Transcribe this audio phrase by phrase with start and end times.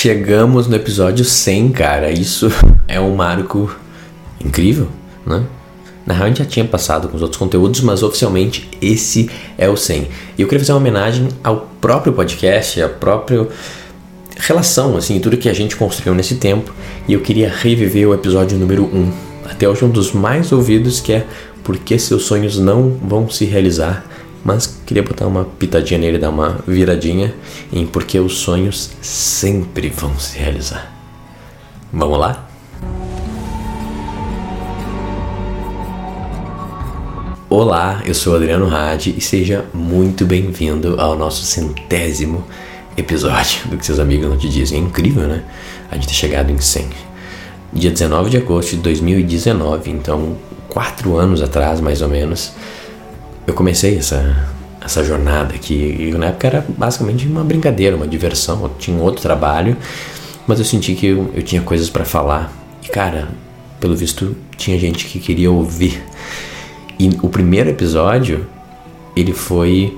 [0.00, 2.08] Chegamos no episódio 100, cara.
[2.08, 2.48] Isso
[2.86, 3.76] é um marco
[4.40, 4.86] incrível,
[5.26, 5.42] né?
[6.06, 9.68] Na real, a gente já tinha passado com os outros conteúdos, mas oficialmente esse é
[9.68, 10.06] o 100.
[10.38, 13.48] E eu queria fazer uma homenagem ao próprio podcast, à própria
[14.36, 16.72] relação, assim, tudo que a gente construiu nesse tempo.
[17.08, 19.12] E eu queria reviver o episódio número 1.
[19.50, 21.26] Até hoje, um dos mais ouvidos, que é
[21.64, 24.06] Por que seus sonhos não vão se realizar?
[24.44, 27.34] Mas queria botar uma pitadinha nele, dar uma viradinha
[27.72, 30.92] em Porque os sonhos sempre vão se realizar.
[31.92, 32.48] Vamos lá?
[37.50, 42.44] Olá, eu sou Adriano Rade e seja muito bem-vindo ao nosso centésimo
[42.94, 44.78] episódio do que seus amigos não te dizem.
[44.78, 45.42] É incrível, né?
[45.90, 46.90] A gente ter chegado em 100.
[47.72, 50.36] Dia 19 de agosto de 2019, então
[50.68, 52.52] quatro anos atrás, mais ou menos,
[53.48, 54.46] eu comecei essa,
[54.78, 55.96] essa jornada aqui.
[55.98, 58.62] E na época era basicamente uma brincadeira, uma diversão.
[58.62, 59.74] Eu tinha um outro trabalho,
[60.46, 62.52] mas eu senti que eu, eu tinha coisas para falar.
[62.84, 63.28] E cara,
[63.80, 66.02] pelo visto, tinha gente que queria ouvir.
[66.98, 68.46] E o primeiro episódio,
[69.16, 69.96] ele foi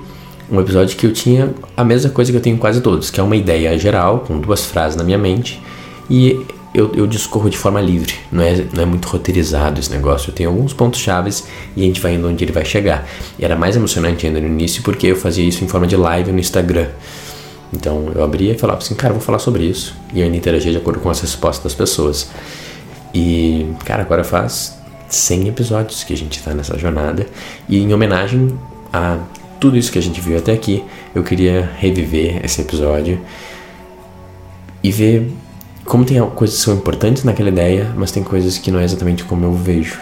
[0.49, 3.23] um episódio que eu tinha a mesma coisa que eu tenho quase todos, que é
[3.23, 5.61] uma ideia geral, com duas frases na minha mente,
[6.09, 6.39] e
[6.73, 10.29] eu, eu discorro de forma livre, não é, não é muito roteirizado esse negócio.
[10.29, 13.07] Eu tenho alguns pontos chaves e a gente vai indo onde ele vai chegar.
[13.37, 16.31] E era mais emocionante ainda no início porque eu fazia isso em forma de live
[16.31, 16.87] no Instagram.
[17.73, 19.95] Então eu abria e falava assim, cara, vou falar sobre isso.
[20.13, 22.29] E eu ainda interagia de acordo com as respostas das pessoas.
[23.13, 24.77] E, cara, agora faz
[25.09, 27.27] 100 episódios que a gente está nessa jornada.
[27.67, 28.57] E em homenagem
[28.93, 29.17] a
[29.59, 33.21] tudo isso que a gente viu até aqui, eu queria reviver esse episódio
[34.83, 35.31] e ver
[35.91, 39.25] como tem coisas que são importantes naquela ideia, mas tem coisas que não é exatamente
[39.25, 39.99] como eu vejo.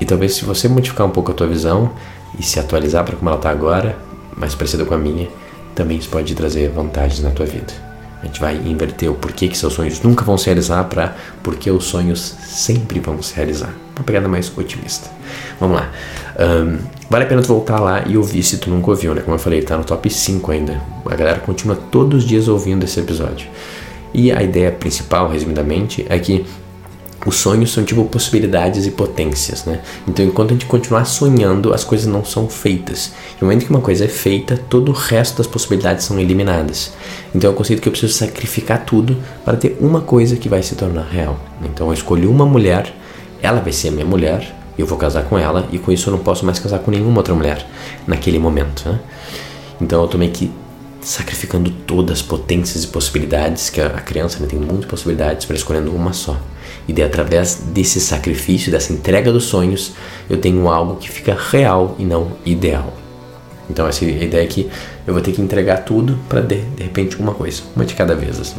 [0.00, 1.90] E talvez se você modificar um pouco a tua visão
[2.38, 3.98] e se atualizar para como ela está agora,
[4.36, 5.28] mais parecida com a minha,
[5.74, 7.72] também isso pode trazer vantagens na tua vida.
[8.22, 11.72] A gente vai inverter o porquê que seus sonhos nunca vão se realizar para porque
[11.72, 13.74] os sonhos sempre vão se realizar.
[13.96, 15.10] Uma pegada mais otimista.
[15.58, 15.90] Vamos lá.
[16.38, 16.78] Um,
[17.10, 19.22] vale a pena tu voltar lá e ouvir se tu nunca ouviu, né?
[19.22, 20.80] Como eu falei, tá no top 5 ainda.
[21.04, 23.48] A galera continua todos os dias ouvindo esse episódio.
[24.14, 26.44] E a ideia principal, resumidamente, é que
[27.26, 29.80] os sonhos são tipo possibilidades e potências, né?
[30.06, 33.12] Então, enquanto a gente continuar sonhando, as coisas não são feitas.
[33.40, 36.92] No momento que uma coisa é feita, todo o resto das possibilidades são eliminadas.
[37.34, 40.76] Então, o conceito que eu preciso sacrificar tudo para ter uma coisa que vai se
[40.76, 41.36] tornar real.
[41.62, 42.94] Então, eu escolhi uma mulher,
[43.42, 46.12] ela vai ser a minha mulher, eu vou casar com ela e com isso eu
[46.12, 47.66] não posso mais casar com nenhuma outra mulher
[48.06, 49.00] naquele momento, né?
[49.80, 50.52] Então, eu tomei que
[51.06, 55.94] sacrificando todas as potências e possibilidades que a criança né, tem muitas possibilidades para escolhendo
[55.94, 56.36] uma só.
[56.88, 59.92] E daí, através desse sacrifício, dessa entrega dos sonhos,
[60.28, 62.92] eu tenho algo que fica real e não ideal.
[63.70, 64.68] Então, essa ideia é que
[65.06, 68.16] eu vou ter que entregar tudo para de, de repente uma coisa, uma de cada
[68.16, 68.40] vez.
[68.40, 68.56] Assim.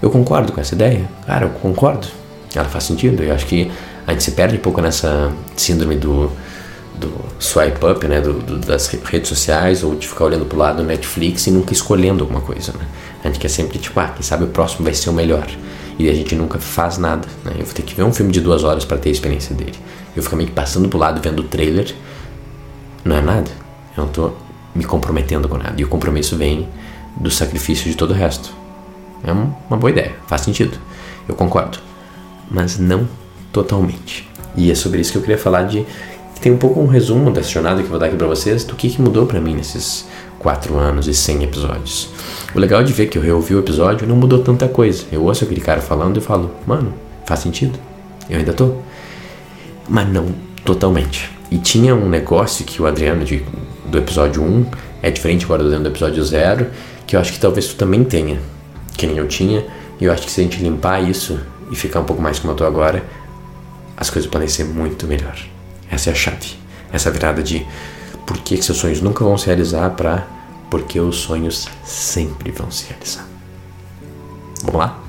[0.00, 1.06] Eu concordo com essa ideia?
[1.26, 2.06] Cara, eu concordo.
[2.54, 3.22] Ela faz sentido.
[3.22, 3.70] Eu acho que
[4.06, 6.32] a gente se perde um pouco nessa síndrome do,
[6.98, 10.78] do swipe up, né, do, do, das redes sociais, ou de ficar olhando pro lado
[10.78, 12.86] do Netflix e nunca escolhendo alguma coisa, né?
[13.22, 15.46] A gente quer sempre, tipo, ah, quem sabe o próximo vai ser o melhor
[15.98, 17.28] e a gente nunca faz nada.
[17.44, 17.52] Né?
[17.58, 19.74] Eu vou ter que ver um filme de duas horas para ter a experiência dele.
[20.16, 21.94] Eu fico meio que passando pro lado vendo o trailer,
[23.04, 23.50] não é nada.
[23.96, 24.32] Eu não tô
[24.74, 25.74] me comprometendo com nada.
[25.78, 26.66] E o compromisso vem
[27.16, 28.50] do sacrifício de todo o resto.
[29.22, 30.78] É uma boa ideia, faz sentido.
[31.28, 31.78] Eu concordo.
[32.50, 33.06] Mas não
[33.52, 34.28] totalmente.
[34.56, 35.84] E é sobre isso que eu queria falar de
[36.40, 38.74] tem um pouco um resumo dessa jornada que eu vou dar aqui para vocês do
[38.74, 40.06] que, que mudou para mim nesses
[40.38, 42.08] 4 anos e 100 episódios.
[42.54, 45.04] O legal de ver que eu reouvi o episódio não mudou tanta coisa.
[45.12, 46.94] Eu ouço aquele cara falando e falo, mano,
[47.26, 47.78] faz sentido.
[48.28, 48.76] Eu ainda tô.
[49.86, 50.26] Mas não
[50.64, 51.30] totalmente.
[51.50, 53.44] E tinha um negócio que o Adriano de,
[53.86, 54.66] do episódio 1
[55.02, 56.66] é diferente agora do episódio 0,
[57.06, 58.38] que eu acho que talvez tu também tenha,
[58.96, 59.64] que nem eu tinha.
[60.00, 61.38] E eu acho que se a gente limpar isso
[61.70, 63.04] e ficar um pouco mais como eu tô agora,
[63.94, 65.36] as coisas podem ser muito melhor.
[65.90, 66.56] Essa é a chave.
[66.92, 67.66] Essa virada de
[68.26, 70.26] por que, que seus sonhos nunca vão se realizar para
[70.70, 73.26] porque os sonhos sempre vão se realizar.
[74.62, 75.00] Vamos lá?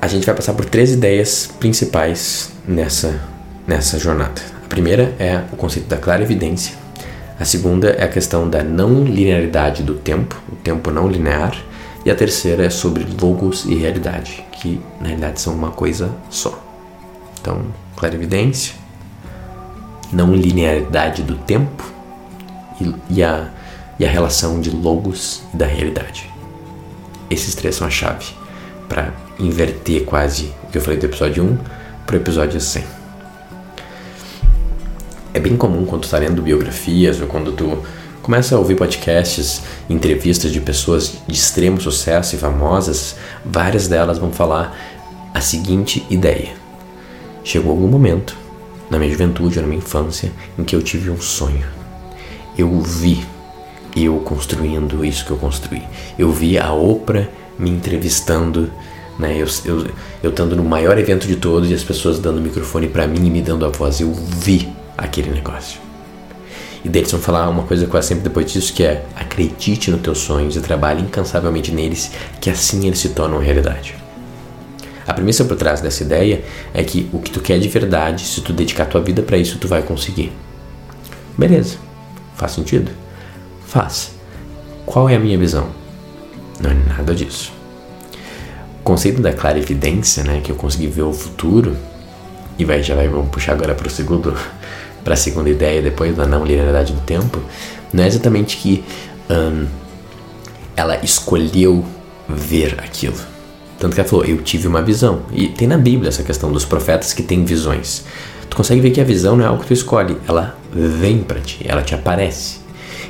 [0.00, 3.20] A gente vai passar por três ideias principais nessa,
[3.66, 4.40] nessa jornada.
[4.64, 6.74] A primeira é o conceito da clara evidência.
[7.38, 11.54] A segunda é a questão da não linearidade do tempo, o tempo não linear.
[12.04, 16.62] E a terceira é sobre logos e realidade, que na realidade são uma coisa só.
[17.40, 17.62] Então,
[17.96, 18.74] clarividência,
[20.12, 21.84] não linearidade do tempo
[22.80, 23.50] e, e, a,
[23.98, 26.30] e a relação de logos e da realidade.
[27.30, 28.26] Esses três são a chave
[28.88, 31.58] para inverter quase o que eu falei do episódio 1
[32.06, 32.84] para o episódio 100.
[35.34, 37.84] É bem comum quando tu está lendo biografias ou quando tu
[38.22, 44.32] começa a ouvir podcasts, entrevistas de pessoas de extremo sucesso e famosas, várias delas vão
[44.32, 44.76] falar
[45.32, 46.52] a seguinte ideia:
[47.42, 48.36] chegou algum momento,
[48.90, 51.66] na minha juventude na minha infância, em que eu tive um sonho.
[52.56, 53.24] Eu vi
[53.96, 55.82] eu construindo isso que eu construí.
[56.18, 58.70] Eu vi a Oprah me entrevistando,
[59.18, 59.36] né?
[59.36, 59.86] Eu, eu,
[60.22, 63.26] eu estando no maior evento de todos e as pessoas dando o microfone para mim
[63.26, 64.00] e me dando a voz.
[64.00, 65.87] Eu vi aquele negócio.
[66.84, 70.18] E deles vão falar uma coisa quase sempre depois disso, que é acredite nos teus
[70.18, 72.10] sonhos e trabalhe incansavelmente neles,
[72.40, 73.94] que assim eles se tornam realidade.
[75.06, 76.44] A premissa por trás dessa ideia
[76.74, 79.58] é que o que tu quer de verdade, se tu dedicar tua vida para isso,
[79.58, 80.30] tu vai conseguir.
[81.36, 81.78] Beleza.
[82.36, 82.90] Faz sentido?
[83.66, 84.12] Faz.
[84.84, 85.68] Qual é a minha visão?
[86.60, 87.52] Não é nada disso.
[88.80, 91.76] O conceito da clarividência, né, que eu consegui ver o futuro,
[92.58, 94.36] e vai já vai vamos puxar agora para o segundo
[95.08, 97.40] para a segunda ideia depois da não linearidade do tempo,
[97.90, 98.84] não é exatamente que
[99.30, 99.66] um,
[100.76, 101.82] ela escolheu
[102.28, 103.16] ver aquilo.
[103.78, 105.22] Tanto que ela falou, eu tive uma visão.
[105.32, 108.04] E tem na Bíblia essa questão dos profetas que têm visões.
[108.50, 111.40] Tu consegue ver que a visão não é algo que tu escolhe, ela vem para
[111.40, 112.58] ti, ela te aparece.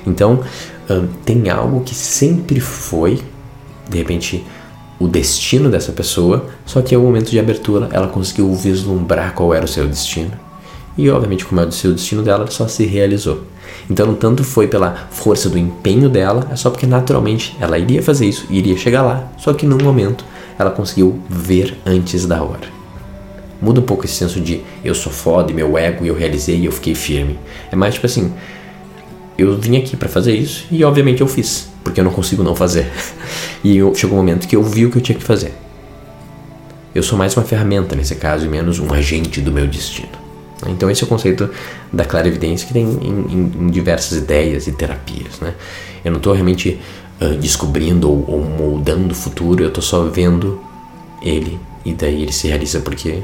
[0.07, 0.45] Então,
[0.89, 3.21] um, tem algo que sempre foi,
[3.91, 4.47] de repente,
[5.01, 9.65] o destino dessa pessoa, só que ao momento de abertura ela conseguiu vislumbrar qual era
[9.65, 10.47] o seu destino.
[10.99, 13.45] E obviamente, como é o seu destino dela, só se realizou.
[13.89, 18.27] Então, tanto foi pela força do empenho dela, é só porque naturalmente ela iria fazer
[18.27, 20.25] isso, iria chegar lá, só que num momento
[20.59, 22.77] ela conseguiu ver antes da hora.
[23.63, 26.97] Muda um pouco esse senso de eu sou foda, meu ego, eu realizei eu fiquei
[26.97, 27.39] firme.
[27.71, 28.33] É mais tipo assim,
[29.37, 32.57] eu vim aqui para fazer isso e obviamente eu fiz, porque eu não consigo não
[32.57, 32.91] fazer.
[33.65, 35.53] E eu, chegou um momento que eu vi o que eu tinha que fazer.
[36.95, 40.18] Eu sou mais uma ferramenta nesse caso e menos um agente do meu destino.
[40.67, 41.49] Então esse é o conceito
[41.93, 45.39] da clarividência que tem em, em, em diversas ideias e terapias.
[45.41, 45.55] Né?
[46.05, 46.81] Eu não estou realmente
[47.21, 50.61] uh, descobrindo ou, ou moldando o futuro, eu estou só vendo
[51.23, 53.23] ele e daí ele se realiza porque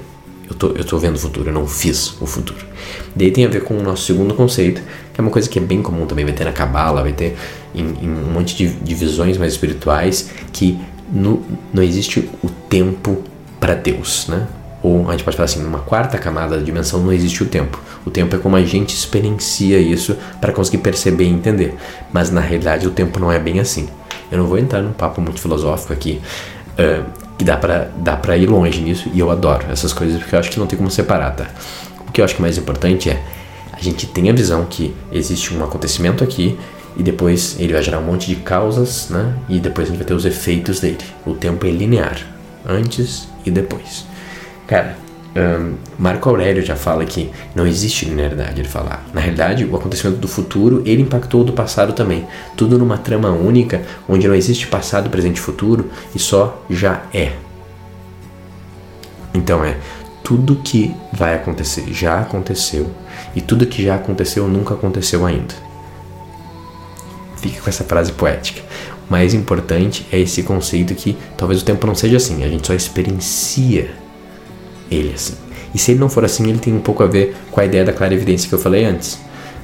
[0.49, 2.65] eu tô, eu tô vendo o futuro, eu não fiz o futuro.
[3.17, 4.83] Daí tem a ver com o nosso segundo conceito,
[5.13, 7.37] que é uma coisa que é bem comum também, vai ter na Cabala, vai ter
[7.75, 10.79] em, em, um monte de, de visões mais espirituais, que
[11.11, 11.43] no,
[11.73, 13.23] não existe o tempo
[13.59, 14.47] para Deus, né?
[14.85, 17.81] Ou a gente pode falar assim, numa quarta camada da dimensão não existe o tempo.
[18.05, 21.75] O tempo é como a gente experiencia isso para conseguir perceber e entender.
[22.13, 23.89] Mas na realidade o tempo não é bem assim.
[24.31, 26.21] Eu não vou entrar num papo muito filosófico aqui,
[26.73, 27.03] uh,
[27.39, 30.51] que dá pra, dá ir longe nisso e eu adoro essas coisas porque eu acho
[30.51, 31.47] que não tem como separar, tá?
[32.07, 33.23] O que eu acho que é mais importante é
[33.73, 36.59] a gente tem a visão que existe um acontecimento aqui
[36.95, 39.35] e depois ele vai gerar um monte de causas, né?
[39.49, 40.99] E depois a gente vai ter os efeitos dele.
[41.25, 42.19] O tempo é linear,
[42.67, 44.13] antes e depois.
[44.66, 44.96] Cara,
[45.37, 48.61] um, Marco Aurélio já fala que não existe linearidade.
[48.61, 52.26] Ele fala, na realidade, o acontecimento do futuro ele impactou o do passado também.
[52.56, 57.32] Tudo numa trama única, onde não existe passado, presente e futuro e só já é.
[59.34, 59.76] Então é
[60.22, 62.90] tudo que vai acontecer já aconteceu
[63.37, 65.55] e tudo que já aconteceu nunca aconteceu ainda.
[67.37, 68.62] Fique com essa frase poética.
[69.06, 72.66] O mais importante é esse conceito que talvez o tempo não seja assim, a gente
[72.66, 73.90] só experiencia
[74.91, 75.35] ele assim.
[75.75, 77.85] E se ele não for assim, ele tem um pouco a ver com a ideia
[77.85, 79.19] da clarividência que eu falei antes.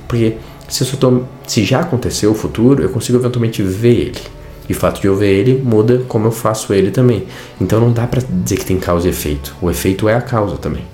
[0.08, 0.34] Porque
[0.68, 4.20] se, tô, se já aconteceu o futuro, eu consigo eventualmente ver ele.
[4.68, 7.26] E o fato de eu ver ele muda como eu faço ele também.
[7.60, 9.54] Então não dá para dizer que tem causa e efeito.
[9.60, 10.84] O efeito é a causa também.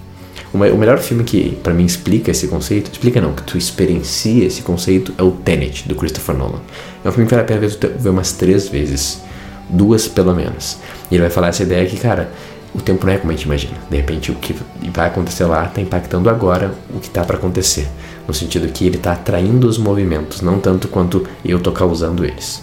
[0.53, 4.63] O, melhor filme que para mim explica esse conceito, explica não, que tu experiencia esse
[4.63, 6.61] conceito é o Tenet do Christopher Nolan.
[7.05, 7.61] É um filme que vale a pena
[7.99, 9.21] ver umas três vezes,
[9.69, 10.79] duas pelo menos.
[11.11, 12.31] E ele vai falar essa ideia que, cara,
[12.75, 13.75] o tempo não é como a gente imagina.
[13.89, 14.55] De repente, o que
[14.93, 17.89] vai acontecer lá está impactando agora o que está para acontecer.
[18.27, 22.63] No sentido que ele está atraindo os movimentos, não tanto quanto eu estou causando eles.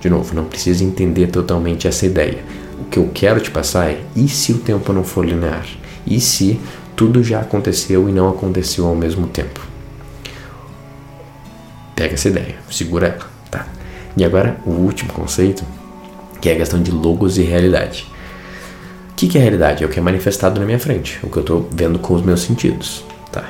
[0.00, 2.38] De novo, não precisa entender totalmente essa ideia.
[2.80, 5.66] O que eu quero te passar é: e se o tempo não for linear?
[6.06, 6.60] E se
[6.94, 9.60] tudo já aconteceu e não aconteceu ao mesmo tempo?
[11.94, 13.66] Pega essa ideia, segura ela, tá?
[14.16, 15.64] E agora o último conceito,
[16.40, 18.06] que é a questão de logos e realidade
[19.18, 19.82] que, que é a realidade?
[19.82, 22.22] É o que é manifestado na minha frente, o que eu estou vendo com os
[22.22, 23.04] meus sentidos.
[23.32, 23.44] Tá?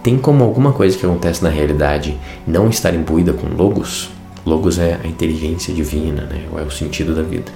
[0.00, 2.16] Tem como alguma coisa que acontece na realidade
[2.46, 4.10] não estar imbuída com logos?
[4.46, 6.44] Logos é a inteligência divina, né?
[6.52, 7.50] ou é o sentido da vida.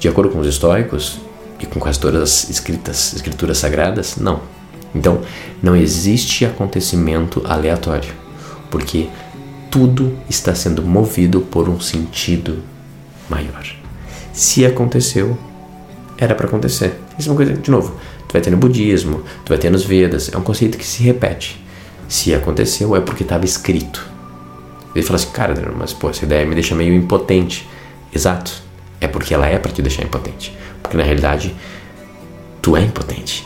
[0.00, 1.20] De acordo com os estoicos
[1.60, 4.40] e com quase todas as escritas, escrituras sagradas, não.
[4.92, 5.20] Então,
[5.62, 8.12] não existe acontecimento aleatório,
[8.72, 9.08] porque
[9.70, 12.58] tudo está sendo movido por um sentido
[13.30, 13.64] maior.
[14.32, 15.38] Se aconteceu,
[16.22, 16.94] era para acontecer.
[17.18, 17.96] Isso é uma coisa, de novo,
[18.28, 21.02] tu vai ter no budismo, tu vai ter nos Vedas, é um conceito que se
[21.02, 21.62] repete.
[22.08, 24.08] Se aconteceu é porque estava escrito.
[24.94, 27.68] Ele fala assim, cara, mas pô, essa ideia me deixa meio impotente.
[28.14, 28.52] Exato.
[29.00, 30.56] É porque ela é para te deixar impotente.
[30.82, 31.56] Porque na realidade,
[32.60, 33.44] tu é impotente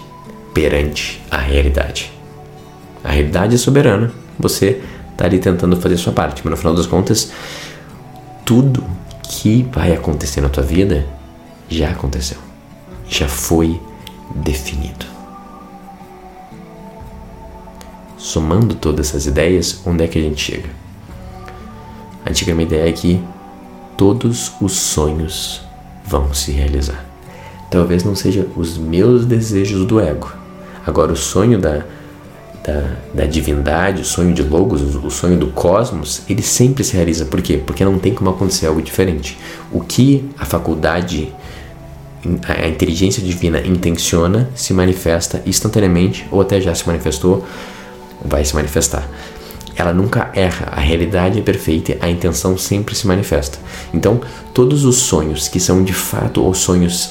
[0.53, 2.13] perante a realidade.
[3.03, 4.13] A realidade é soberana.
[4.39, 6.43] Você está ali tentando fazer a sua parte.
[6.45, 7.33] Mas no final das contas,
[8.45, 8.85] tudo
[9.23, 11.07] que vai acontecer na tua vida
[11.69, 12.46] já aconteceu.
[13.09, 13.81] Já foi
[14.35, 15.07] definido.
[18.17, 20.69] Somando todas essas ideias, onde é que a gente chega?
[22.25, 23.23] A gente numa ideia que
[23.97, 25.63] todos os sonhos
[26.05, 27.05] vão se realizar.
[27.71, 30.33] Talvez não sejam os meus desejos do ego.
[30.87, 31.85] Agora, o sonho da,
[32.65, 37.25] da, da, divindade, o sonho de Logos, o sonho do cosmos, ele sempre se realiza.
[37.25, 37.61] Por quê?
[37.65, 39.39] Porque não tem como acontecer algo diferente.
[39.73, 41.33] O que a faculdade,
[42.47, 47.45] a inteligência divina intenciona, se manifesta instantaneamente, ou até já se manifestou,
[48.25, 49.09] vai se manifestar
[49.77, 53.59] ela nunca erra, a realidade é perfeita, a intenção sempre se manifesta.
[53.93, 54.21] Então,
[54.55, 57.11] todos os sonhos que são de fato os sonhos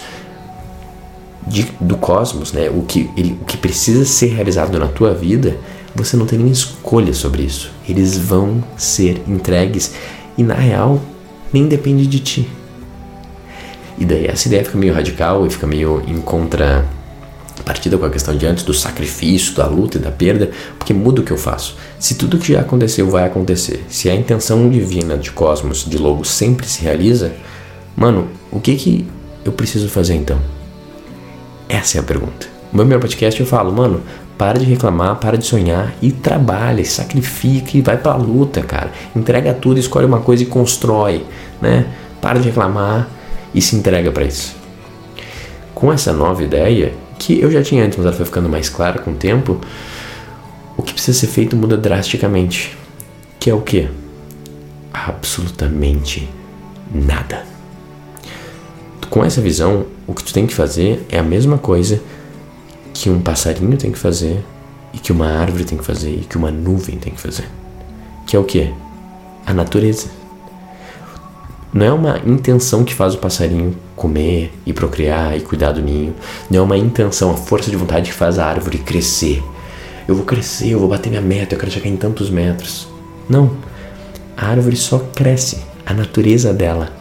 [1.45, 5.57] de, do cosmos, né, o, que, ele, o que precisa ser realizado na tua vida,
[5.93, 7.71] você não tem nem escolha sobre isso.
[7.87, 9.93] Eles vão ser entregues
[10.35, 10.99] e, na real,
[11.53, 12.49] nem depende de ti.
[13.97, 16.85] E daí essa ideia fica meio radical e fica meio em contra
[17.65, 21.21] partida com a questão de antes do sacrifício, da luta e da perda, porque muda
[21.21, 21.75] o que eu faço.
[21.99, 26.23] Se tudo que já aconteceu vai acontecer, se a intenção divina de cosmos, de logo,
[26.23, 27.33] sempre se realiza,
[27.95, 29.07] mano, o que que
[29.43, 30.39] eu preciso fazer então?
[31.67, 32.47] Essa é a pergunta.
[32.71, 34.01] No meu primeiro podcast eu falo, mano,
[34.37, 38.91] para de reclamar, para de sonhar e trabalha, sacrifica e vai pra luta, cara.
[39.15, 41.25] Entrega tudo, escolhe uma coisa e constrói,
[41.61, 41.85] né?
[42.21, 43.09] Para de reclamar
[43.55, 44.55] e se entrega para isso.
[45.73, 48.99] Com essa nova ideia, que eu já tinha antes, mas ela foi ficando mais clara
[48.99, 49.59] com o tempo,
[50.77, 52.77] o que precisa ser feito muda drasticamente.
[53.39, 53.87] Que é o que?
[54.93, 56.29] Absolutamente
[56.93, 57.43] nada.
[59.09, 62.01] Com essa visão, o que tu tem que fazer é a mesma coisa
[62.93, 64.43] que um passarinho tem que fazer,
[64.93, 67.47] e que uma árvore tem que fazer, e que uma nuvem tem que fazer.
[68.25, 68.73] Que é o que?
[69.45, 70.24] A natureza.
[71.75, 76.15] Não é uma intenção que faz o passarinho comer e procriar e cuidar do ninho.
[76.49, 79.43] Não é uma intenção, a força de vontade que faz a árvore crescer.
[80.07, 82.87] Eu vou crescer, eu vou bater minha meta, eu quero chegar em tantos metros.
[83.27, 83.57] Não.
[84.37, 85.65] A árvore só cresce.
[85.85, 86.93] A natureza dela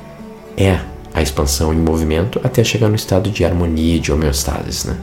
[0.57, 0.81] é
[1.15, 4.97] a expansão em movimento até chegar no estado de harmonia, de homeostase, né?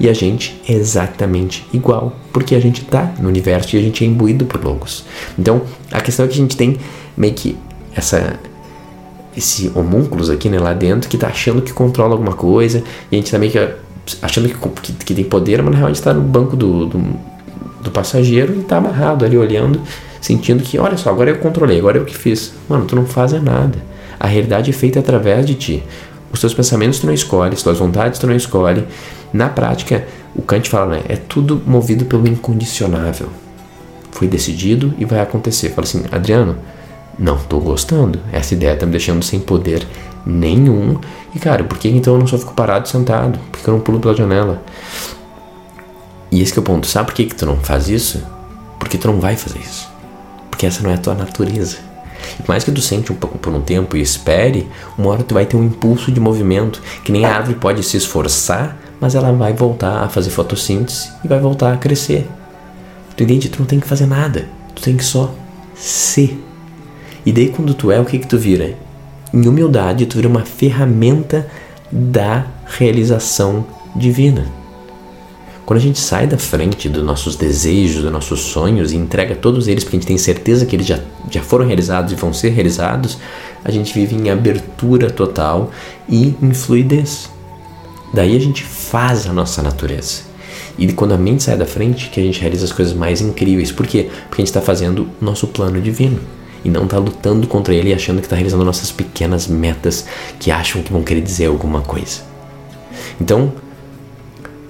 [0.00, 4.02] E a gente é exatamente igual, porque a gente está no universo e a gente
[4.04, 5.04] é imbuído por logos.
[5.38, 6.78] Então, a questão é que a gente tem
[7.14, 7.58] meio que
[7.94, 8.40] essa
[9.36, 13.18] esse homúnculos aqui, né, lá dentro, que tá achando que controla alguma coisa, e a
[13.18, 13.58] gente também que
[14.20, 16.86] achando que, que, que, tem poder, mas na real a gente tá no banco do,
[16.86, 16.98] do,
[17.82, 19.80] do, passageiro e tá amarrado ali olhando,
[20.20, 22.52] sentindo que, olha só, agora eu controlei, agora eu que fiz.
[22.68, 23.78] Mano, tu não faz nada.
[24.18, 25.82] A realidade é feita através de ti.
[26.32, 28.84] Os teus pensamentos tu não escolhe, as tuas vontades tu não escolhe.
[29.32, 33.28] Na prática, o Kant fala, né, é tudo movido pelo incondicionável.
[34.10, 35.70] Foi decidido e vai acontecer.
[35.70, 36.56] Fala assim, Adriano,
[37.18, 38.20] não tô gostando.
[38.32, 39.86] Essa ideia tá me deixando sem poder
[40.24, 40.98] nenhum.
[41.34, 43.38] E cara, por que então eu não só fico parado sentado?
[43.50, 44.62] Por que eu não pulo pela janela?
[46.30, 46.86] E esse é o ponto.
[46.86, 48.22] Sabe por que, que tu não faz isso?
[48.78, 49.88] Porque tu não vai fazer isso.
[50.50, 51.76] Porque essa não é a tua natureza.
[52.38, 55.34] E por mais que tu sente um, por um tempo e espere, uma hora tu
[55.34, 59.32] vai ter um impulso de movimento, que nem a árvore pode se esforçar, mas ela
[59.32, 62.28] vai voltar a fazer fotossíntese e vai voltar a crescer.
[63.16, 63.48] Tu entende?
[63.48, 64.48] Tu não tem que fazer nada.
[64.74, 65.34] Tu tem que só
[65.74, 66.42] ser.
[67.24, 68.76] E daí quando tu é, o que que tu vira?
[69.32, 71.46] Em humildade, tu vira uma ferramenta
[71.90, 73.64] da realização
[73.94, 74.46] divina.
[75.64, 79.68] Quando a gente sai da frente dos nossos desejos, dos nossos sonhos e entrega todos
[79.68, 80.98] eles porque a gente tem certeza que eles já,
[81.30, 83.18] já foram realizados e vão ser realizados,
[83.64, 85.70] a gente vive em abertura total
[86.08, 87.30] e em fluidez.
[88.12, 90.22] Daí a gente faz a nossa natureza.
[90.76, 93.70] E quando a mente sai da frente, que a gente realiza as coisas mais incríveis.
[93.70, 94.10] Por quê?
[94.28, 96.18] Porque a gente está fazendo o nosso plano divino
[96.64, 100.06] e não tá lutando contra ele achando que tá realizando nossas pequenas metas
[100.38, 102.20] que acham que vão querer dizer alguma coisa.
[103.20, 103.52] Então,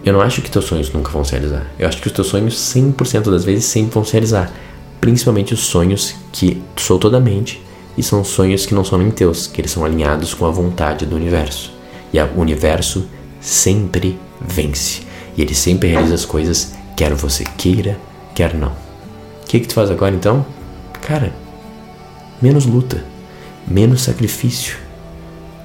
[0.05, 1.67] eu não acho que teus sonhos nunca vão se realizar.
[1.79, 4.53] Eu acho que os teus sonhos 100% das vezes sempre vão se realizar.
[5.01, 7.63] Principalmente os sonhos que tu soltou da mente
[7.97, 11.07] e são sonhos que não são nem teus, que eles são alinhados com a vontade
[11.07, 11.73] do universo.
[12.13, 13.07] E o universo
[13.41, 15.03] sempre vence.
[15.37, 17.99] E ele sempre realiza as coisas, quer você queira,
[18.35, 18.73] quer não.
[18.73, 20.45] O que, que tu faz agora então?
[21.01, 21.33] Cara,
[22.43, 23.05] menos luta,
[23.67, 24.77] menos sacrifício,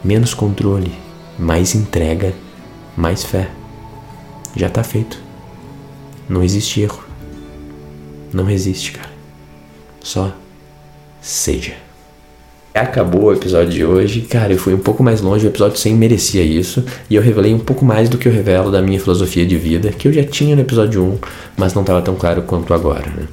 [0.03, 0.93] menos controle,
[1.37, 2.33] mais entrega,
[2.95, 3.49] mais fé.
[4.55, 5.19] Já está feito.
[6.29, 7.03] Não existe erro.
[8.31, 9.09] Não existe, cara.
[10.01, 10.31] Só
[11.19, 11.73] seja.
[12.73, 14.21] Acabou o episódio de hoje.
[14.21, 16.85] Cara, eu fui um pouco mais longe, o episódio sem merecia isso.
[17.09, 19.89] E eu revelei um pouco mais do que eu revelo da minha filosofia de vida,
[19.91, 21.17] que eu já tinha no episódio 1,
[21.57, 23.07] mas não estava tão claro quanto agora.
[23.09, 23.27] Né?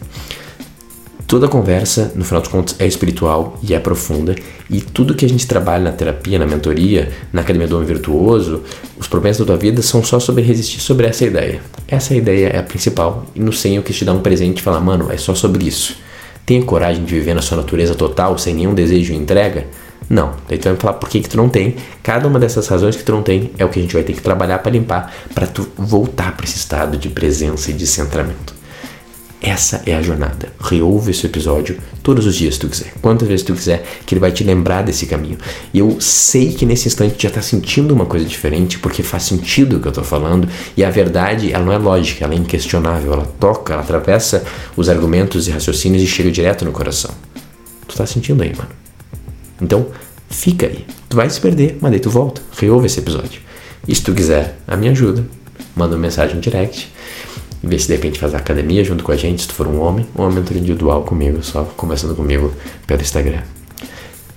[1.26, 4.34] Toda conversa, no final dos contos, é espiritual e é profunda,
[4.68, 8.62] e tudo que a gente trabalha na terapia, na mentoria, na Academia do Homem Virtuoso,
[8.98, 11.60] os problemas da tua vida são só sobre resistir sobre essa ideia.
[11.88, 14.62] Essa ideia é a principal, e no 100 eu quis te dar um presente e
[14.62, 15.96] falar, mano, é só sobre isso.
[16.44, 19.66] Tenha coragem de viver na sua natureza total, sem nenhum desejo e entrega?
[20.10, 20.34] Não.
[20.46, 21.76] Daí tu vai falar por que, que tu não tem.
[22.02, 24.12] Cada uma dessas razões que tu não tem é o que a gente vai ter
[24.12, 28.54] que trabalhar para limpar, para tu voltar para esse estado de presença e de centramento.
[29.46, 30.48] Essa é a jornada.
[30.58, 32.94] Reouve esse episódio todos os dias, se tu quiser.
[33.02, 35.36] Quantas vezes tu quiser, que ele vai te lembrar desse caminho.
[35.72, 39.24] E eu sei que nesse instante tu já está sentindo uma coisa diferente, porque faz
[39.24, 40.48] sentido o que eu estou falando.
[40.74, 43.12] E a verdade, ela não é lógica, ela é inquestionável.
[43.12, 44.42] Ela toca, ela atravessa
[44.78, 47.10] os argumentos e raciocínios e chega direto no coração.
[47.86, 48.70] Tu está sentindo aí, mano.
[49.60, 49.88] Então,
[50.30, 50.86] fica aí.
[51.06, 52.40] Tu vai se perder, mas daí tu volta.
[52.56, 53.42] Reouve esse episódio.
[53.86, 55.22] E se tu quiser a minha ajuda,
[55.76, 56.94] manda uma mensagem direct
[57.66, 60.06] ver se de repente faz academia junto com a gente, se tu for um homem,
[60.14, 62.52] ou uma mentoria individual comigo, só conversando comigo
[62.86, 63.42] pelo Instagram.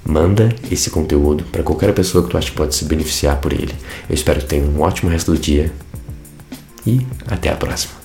[0.06, 3.76] Manda esse conteúdo para qualquer pessoa que tu acha que pode se beneficiar por ele.
[4.10, 5.72] Eu espero que tenha um ótimo resto do dia
[6.86, 7.97] e até a próxima.